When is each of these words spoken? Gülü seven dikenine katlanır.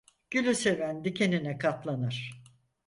Gülü 0.31 0.55
seven 0.55 1.03
dikenine 1.05 1.57
katlanır. 1.57 2.43